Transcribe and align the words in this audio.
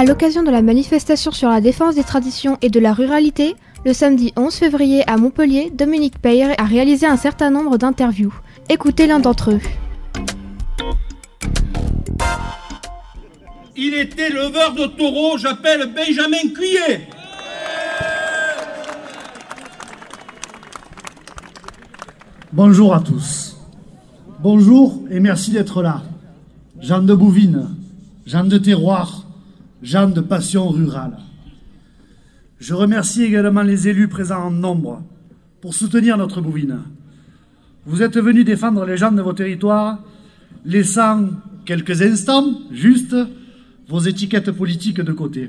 À 0.00 0.04
l'occasion 0.06 0.42
de 0.42 0.50
la 0.50 0.62
manifestation 0.62 1.30
sur 1.30 1.50
la 1.50 1.60
défense 1.60 1.94
des 1.94 2.04
traditions 2.04 2.56
et 2.62 2.70
de 2.70 2.80
la 2.80 2.94
ruralité, 2.94 3.54
le 3.84 3.92
samedi 3.92 4.32
11 4.34 4.54
février 4.54 5.06
à 5.06 5.18
Montpellier, 5.18 5.70
Dominique 5.76 6.18
Peyre 6.22 6.54
a 6.56 6.64
réalisé 6.64 7.04
un 7.04 7.18
certain 7.18 7.50
nombre 7.50 7.76
d'interviews. 7.76 8.32
Écoutez 8.70 9.06
l'un 9.06 9.20
d'entre 9.20 9.50
eux. 9.50 9.60
Il 13.76 13.92
était 13.92 14.30
leveur 14.30 14.72
de 14.72 14.86
taureaux, 14.86 15.36
j'appelle 15.36 15.92
Benjamin 15.94 16.48
Cuillet. 16.54 17.06
Bonjour 22.54 22.94
à 22.94 23.00
tous. 23.00 23.58
Bonjour 24.38 25.02
et 25.10 25.20
merci 25.20 25.50
d'être 25.50 25.82
là. 25.82 26.04
Jean 26.80 27.02
de 27.02 27.12
Bouvines, 27.12 27.68
Jean 28.24 28.44
de 28.44 28.56
Terroir, 28.56 29.26
Jean 29.82 30.10
de 30.10 30.20
Passion 30.20 30.68
Rurale. 30.68 31.16
Je 32.58 32.74
remercie 32.74 33.24
également 33.24 33.62
les 33.62 33.88
élus 33.88 34.08
présents 34.08 34.44
en 34.44 34.50
nombre 34.50 35.02
pour 35.62 35.72
soutenir 35.72 36.18
notre 36.18 36.42
Bouvine. 36.42 36.80
Vous 37.86 38.02
êtes 38.02 38.18
venus 38.18 38.44
défendre 38.44 38.84
les 38.84 38.98
gens 38.98 39.10
de 39.10 39.22
vos 39.22 39.32
territoires, 39.32 40.00
laissant 40.66 41.30
quelques 41.64 42.02
instants, 42.02 42.60
juste, 42.70 43.16
vos 43.88 44.00
étiquettes 44.00 44.50
politiques 44.50 45.00
de 45.00 45.12
côté. 45.12 45.48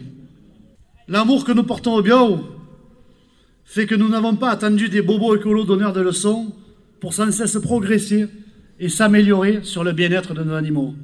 L'amour 1.10 1.44
que 1.44 1.52
nous 1.52 1.64
portons 1.64 1.96
au 1.96 2.02
bio 2.02 2.40
fait 3.66 3.86
que 3.86 3.96
nous 3.96 4.08
n'avons 4.08 4.36
pas 4.38 4.52
attendu 4.52 4.88
des 4.88 5.02
bobos 5.02 5.36
écolos 5.36 5.66
donneurs 5.66 5.94
de 5.94 6.02
leçons 6.02 6.54
pour 7.02 7.14
sans 7.14 7.32
cesse 7.32 7.58
progresser 7.60 8.28
et 8.80 8.88
s'améliorer 8.88 9.60
sur 9.64 9.84
le 9.84 9.92
bien-être 9.92 10.34
de 10.34 10.44
nos 10.44 10.54
animaux. 10.54 10.96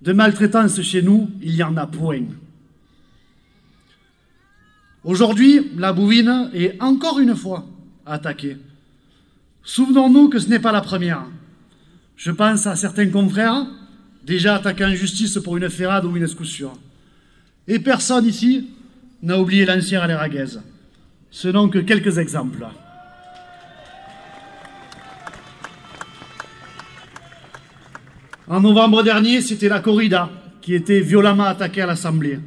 De 0.00 0.12
maltraitance 0.14 0.80
chez 0.80 1.02
nous, 1.02 1.30
il 1.42 1.54
y 1.54 1.62
en 1.62 1.76
a 1.76 1.86
point. 1.86 2.24
Aujourd'hui, 5.04 5.70
la 5.76 5.92
bouvine 5.92 6.50
est 6.54 6.80
encore 6.80 7.18
une 7.20 7.36
fois 7.36 7.66
attaquée. 8.06 8.56
Souvenons-nous 9.62 10.30
que 10.30 10.38
ce 10.38 10.48
n'est 10.48 10.58
pas 10.58 10.72
la 10.72 10.80
première. 10.80 11.26
Je 12.16 12.30
pense 12.30 12.66
à 12.66 12.74
certains 12.74 13.08
confrères 13.10 13.66
déjà 14.24 14.56
attaqués 14.56 14.86
en 14.86 14.94
justice 14.94 15.38
pour 15.44 15.58
une 15.58 15.68
ferrade 15.68 16.06
ou 16.06 16.16
une 16.16 16.22
escoussure. 16.22 16.72
Et 17.68 17.78
personne 17.78 18.26
ici 18.26 18.70
n'a 19.22 19.38
oublié 19.38 19.66
l'ancien 19.66 20.00
à 20.00 20.06
l'Eraguez. 20.06 20.58
Ce 21.30 21.48
n'ont 21.48 21.68
que 21.68 21.78
quelques 21.78 22.16
exemples. 22.16 22.66
En 28.46 28.60
novembre 28.60 29.02
dernier, 29.02 29.42
c'était 29.42 29.68
la 29.68 29.80
corrida 29.80 30.30
qui 30.62 30.74
était 30.74 31.00
violemment 31.00 31.44
attaquée 31.44 31.82
à 31.82 31.86
l'Assemblée. 31.86 32.38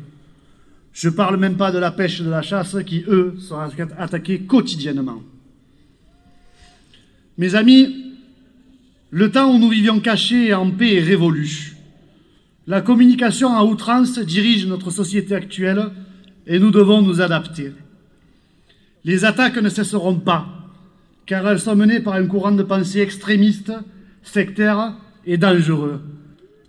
Je 0.98 1.09
ne 1.09 1.14
parle 1.14 1.38
même 1.38 1.58
pas 1.58 1.72
de 1.72 1.78
la 1.78 1.92
pêche 1.92 2.22
et 2.22 2.23
de 2.23 2.30
la 2.31 2.42
chasse 2.42 2.76
qui, 2.84 3.03
eux, 3.08 3.36
sont 3.40 3.59
attaqués 4.00 4.40
quotidiennement. 4.40 5.22
Mes 7.38 7.53
amis, 7.53 8.16
le 9.12 9.30
temps 9.30 9.53
où 9.53 9.59
nous 9.59 9.70
vivions 9.70 10.00
cachés 10.00 10.48
et 10.48 10.53
en 10.56 10.72
paix 10.72 10.95
est 10.95 11.03
révolu. 11.03 11.75
La 12.66 12.81
communication 12.81 13.56
à 13.56 13.64
outrance 13.64 14.18
dirige 14.18 14.66
notre 14.66 14.90
société 14.90 15.36
actuelle 15.36 15.92
et 16.48 16.58
nous 16.58 16.72
devons 16.72 17.03
nous 17.03 17.22
adapter. 17.22 17.73
Les 19.03 19.23
attaques 19.23 19.62
ne 19.62 19.70
cesseront 19.70 20.18
pas, 20.18 20.48
car 21.28 21.48
elles 21.48 21.59
sont 21.59 21.75
menées 21.75 22.00
par 22.00 22.16
un 22.16 22.25
courant 22.25 22.53
de 22.53 22.64
pensée 22.64 23.02
extrémiste, 23.02 23.72
sectaire 24.23 24.95
et 25.28 25.38
dangereux. 25.38 26.02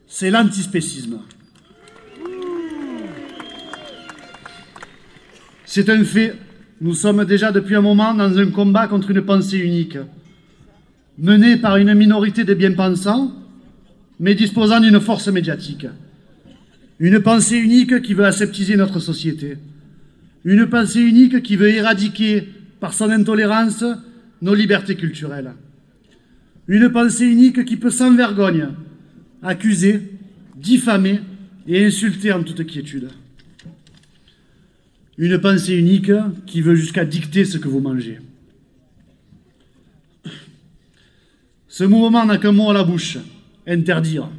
C'est 0.07 0.31
l'antispécisme. 0.31 1.19
C'est 5.71 5.91
un 5.91 6.03
fait. 6.03 6.35
Nous 6.81 6.95
sommes 6.95 7.27
déjà 7.27 7.53
depuis 7.53 7.77
un 7.77 7.83
moment 7.83 8.15
dans 8.15 8.39
un 8.39 8.51
combat 8.51 8.89
contre 8.89 9.11
une 9.11 9.21
pensée 9.21 9.59
unique, 9.59 9.99
menée 11.19 11.59
par 11.59 11.77
une 11.77 11.93
minorité 11.93 12.43
de 12.45 12.55
bien-pensants, 12.55 13.35
mais 14.19 14.35
disposant 14.35 14.81
d'une 14.81 14.99
force 14.99 15.29
médiatique. 15.29 15.87
Une 16.99 17.21
pensée 17.21 17.59
unique 17.59 18.01
qui 18.01 18.15
veut 18.15 18.25
aseptiser 18.25 18.77
notre 18.77 18.99
société. 18.99 19.59
Une 20.43 20.67
pensée 20.67 21.03
unique 21.03 21.43
qui 21.43 21.57
veut 21.57 21.69
éradiquer, 21.69 22.49
par 22.81 22.95
son 22.95 23.11
intolérance, 23.11 23.85
nos 24.41 24.55
libertés 24.55 24.97
culturelles. 24.97 25.53
Une 26.67 26.89
pensée 26.89 27.27
unique 27.27 27.67
qui 27.67 27.77
peut 27.77 27.91
sans 27.91 28.15
vergogne 28.15 28.69
accuser, 29.43 30.01
diffamer 30.57 31.21
et 31.67 31.85
insulter 31.85 32.33
en 32.33 32.43
toute 32.43 32.67
quiétude. 32.67 33.11
Une 35.19 35.37
pensée 35.41 35.75
unique 35.75 36.13
qui 36.47 36.63
veut 36.63 36.77
jusqu'à 36.77 37.05
dicter 37.05 37.45
ce 37.45 37.59
que 37.59 37.67
vous 37.67 37.81
mangez. 37.81 38.21
Ce 41.67 41.83
mouvement 41.83 42.25
n'a 42.25 42.39
qu'un 42.39 42.53
mot 42.53 42.71
à 42.71 42.73
la 42.73 42.85
bouche, 42.85 43.19
interdire. 43.67 44.31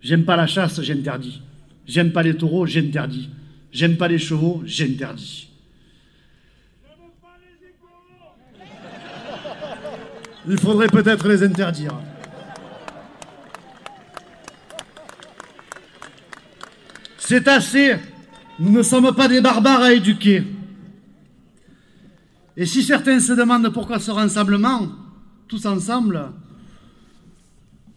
J'aime 0.00 0.24
pas 0.24 0.36
la 0.36 0.46
chasse, 0.46 0.80
j'interdis. 0.80 1.42
J'aime 1.86 2.10
pas 2.10 2.22
les 2.22 2.34
taureaux, 2.34 2.64
j'interdis. 2.66 3.28
J'aime 3.70 3.98
pas 3.98 4.08
les 4.08 4.18
chevaux, 4.18 4.62
j'interdis. 4.64 5.48
Il 10.48 10.58
faudrait 10.58 10.88
peut-être 10.88 11.28
les 11.28 11.42
interdire. 11.42 11.94
C'est 17.18 17.46
assez. 17.46 17.96
Nous 18.58 18.72
ne 18.72 18.82
sommes 18.82 19.14
pas 19.14 19.28
des 19.28 19.40
barbares 19.40 19.82
à 19.82 19.92
éduquer. 19.92 20.42
Et 22.56 22.66
si 22.66 22.82
certains 22.82 23.20
se 23.20 23.32
demandent 23.32 23.72
pourquoi 23.72 24.00
ce 24.00 24.10
rassemblement, 24.10 24.88
tous 25.46 25.64
ensemble, 25.64 26.32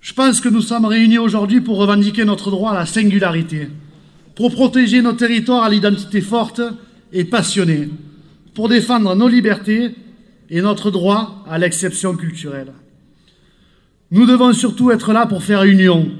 je 0.02 0.14
pense 0.14 0.40
que 0.40 0.50
nous 0.50 0.62
sommes 0.62 0.86
réunis 0.86 1.18
aujourd'hui 1.18 1.62
pour 1.62 1.78
revendiquer 1.78 2.26
notre 2.26 2.52
droit 2.52 2.72
à 2.72 2.76
la 2.76 2.86
singularité, 2.86 3.70
pour 4.36 4.52
protéger 4.52 5.02
nos 5.02 5.14
territoires 5.14 5.64
à 5.64 5.70
l'identité 5.70 6.22
forte 6.22 6.62
et 7.12 7.26
passionnée, 7.26 7.90
pour 8.54 8.70
défendre 8.70 9.16
nos 9.16 9.28
libertés 9.28 9.96
et 10.52 10.62
notre 10.62 10.92
droit 10.92 11.44
à 11.50 11.58
l'exception 11.58 12.16
culturelle. 12.16 12.74
Nous 14.12 14.28
devons 14.28 14.54
surtout 14.54 14.92
être 14.92 15.12
là 15.12 15.26
pour 15.26 15.44
faire 15.44 15.64
union, 15.64 16.12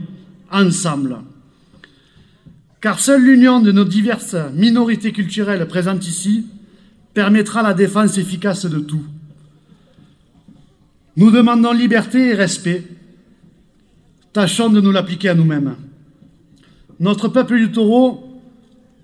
ensemble. 0.52 1.18
Car 2.82 3.00
seule 3.00 3.24
l'union 3.24 3.62
de 3.62 3.72
nos 3.72 3.86
diverses 3.86 4.36
minorités 4.56 5.12
culturelles 5.12 5.68
présentes 5.68 6.08
ici 6.08 6.48
permettra 7.14 7.62
la 7.62 7.76
défense 7.76 8.18
efficace 8.18 8.66
de 8.66 8.80
tout. 8.80 9.04
Nous 11.16 11.30
demandons 11.30 11.74
liberté 11.74 12.30
et 12.30 12.34
respect. 12.34 12.84
Tâchons 14.34 14.70
de 14.70 14.82
nous 14.82 14.92
l'appliquer 14.92 15.30
à 15.30 15.36
nous-mêmes. 15.36 15.76
Notre 17.00 17.28
peuple 17.28 17.58
du 17.58 17.72
taureau, 17.72 18.42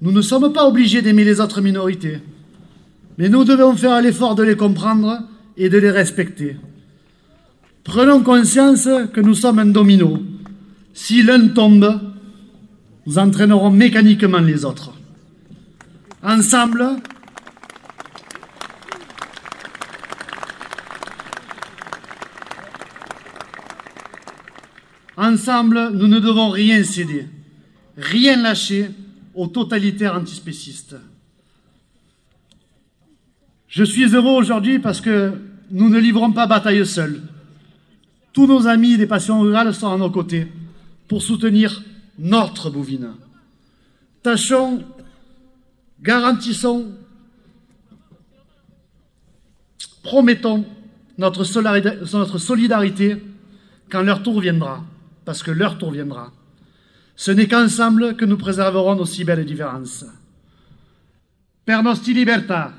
nous 0.01 0.11
ne 0.11 0.21
sommes 0.21 0.53
pas 0.53 0.67
obligés 0.67 1.03
d'aimer 1.03 1.23
les 1.23 1.39
autres 1.39 1.61
minorités. 1.61 2.19
Mais 3.17 3.29
nous 3.29 3.43
devons 3.43 3.75
faire 3.75 4.01
l'effort 4.01 4.35
de 4.35 4.43
les 4.43 4.55
comprendre 4.55 5.21
et 5.55 5.69
de 5.69 5.77
les 5.77 5.91
respecter. 5.91 6.55
Prenons 7.83 8.21
conscience 8.21 8.87
que 9.13 9.21
nous 9.21 9.35
sommes 9.35 9.59
un 9.59 9.65
domino. 9.67 10.21
Si 10.93 11.21
l'un 11.23 11.49
tombe, 11.49 12.06
nous 13.07 13.17
entraînerons 13.17 13.71
mécaniquement 13.71 14.39
les 14.39 14.65
autres. 14.65 14.91
Ensemble, 16.21 16.97
ensemble, 25.15 25.91
nous 25.93 26.09
ne 26.09 26.19
devons 26.19 26.49
rien 26.49 26.83
céder, 26.83 27.27
rien 27.95 28.41
lâcher 28.41 28.89
aux 29.33 29.47
totalitaires 29.47 30.15
antispécistes. 30.15 30.97
Je 33.69 33.85
suis 33.85 34.13
heureux 34.15 34.33
aujourd'hui 34.33 34.79
parce 34.79 34.99
que 34.99 35.31
nous 35.71 35.87
ne 35.87 35.97
livrons 35.99 36.33
pas 36.33 36.45
bataille 36.45 36.85
seuls. 36.85 37.21
Tous 38.33 38.47
nos 38.47 38.67
amis 38.67 38.97
des 38.97 39.07
passions 39.07 39.39
rurales 39.39 39.73
sont 39.73 39.93
à 39.93 39.97
nos 39.97 40.11
côtés 40.11 40.47
pour 41.07 41.21
soutenir 41.21 41.81
notre 42.17 42.69
bovine. 42.69 43.13
Tâchons, 44.23 44.83
garantissons, 46.01 46.91
promettons 50.03 50.65
notre 51.17 51.43
solidarité 51.43 53.23
quand 53.89 54.01
leur 54.01 54.23
tour 54.23 54.41
viendra, 54.41 54.83
parce 55.25 55.43
que 55.43 55.51
leur 55.51 55.77
tour 55.77 55.91
viendra. 55.91 56.31
Ce 57.15 57.31
n'est 57.31 57.47
qu'ensemble 57.47 58.15
que 58.15 58.25
nous 58.25 58.37
préserverons 58.37 58.95
nos 58.95 59.05
si 59.05 59.23
belles 59.23 59.45
différences. 59.45 60.05
Per 61.65 61.83
nostri 61.83 62.13
libertà. 62.13 62.73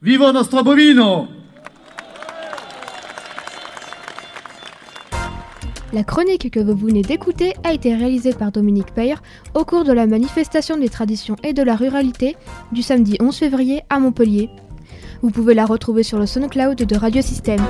Viva 0.00 0.32
nostro 0.32 0.64
bovino! 0.64 1.41
La 5.92 6.04
chronique 6.04 6.50
que 6.50 6.58
vous 6.58 6.74
venez 6.74 7.02
d'écouter 7.02 7.52
a 7.64 7.74
été 7.74 7.94
réalisée 7.94 8.32
par 8.32 8.50
Dominique 8.50 8.94
Peyre 8.94 9.22
au 9.52 9.66
cours 9.66 9.84
de 9.84 9.92
la 9.92 10.06
manifestation 10.06 10.78
des 10.78 10.88
traditions 10.88 11.36
et 11.42 11.52
de 11.52 11.62
la 11.62 11.76
ruralité 11.76 12.34
du 12.72 12.80
samedi 12.80 13.18
11 13.20 13.36
février 13.36 13.82
à 13.90 13.98
Montpellier. 13.98 14.48
Vous 15.20 15.30
pouvez 15.30 15.52
la 15.52 15.66
retrouver 15.66 16.02
sur 16.02 16.18
le 16.18 16.24
SoundCloud 16.24 16.76
de 16.76 16.96
Radio 16.96 17.20
Système. 17.20 17.60